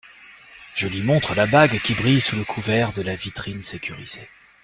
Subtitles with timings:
[0.73, 4.27] Je lui montre la bague qui brille sous le couvert de la vitrine sécurisée.